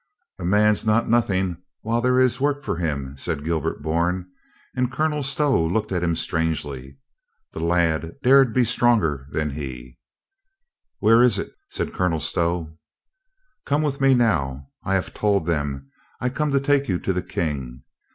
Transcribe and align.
"A 0.39 0.45
man's 0.45 0.83
not 0.83 1.07
nothing 1.07 1.57
while 1.81 2.01
there 2.01 2.19
Is 2.19 2.41
work 2.41 2.63
for 2.63 2.75
364 2.77 3.35
COLONEL 3.35 3.43
GREATHEART 3.61 3.73
him," 3.75 3.75
said 3.75 3.77
Gilbert 3.77 3.83
Bourne, 3.83 4.31
and 4.75 4.91
Colonel 4.91 5.21
Stow 5.21 5.63
looked 5.63 5.91
at 5.91 6.01
him 6.01 6.15
strangely. 6.15 6.97
The 7.53 7.59
lad 7.59 8.13
dared 8.23 8.51
be 8.51 8.65
stronger 8.65 9.27
than 9.29 9.51
he. 9.51 9.99
"Where 10.97 11.21
is 11.21 11.37
it?" 11.37 11.51
said 11.69 11.93
Colonel 11.93 12.19
Stow. 12.19 12.75
"Come 13.67 13.83
with 13.83 14.01
me 14.01 14.15
now. 14.15 14.69
I 14.83 14.95
have 14.95 15.13
told 15.13 15.45
them 15.45 15.91
I 16.19 16.29
come 16.29 16.49
to 16.51 16.59
take 16.59 16.89
you 16.89 16.97
to 16.97 17.13
the 17.13 17.21
King. 17.21 17.83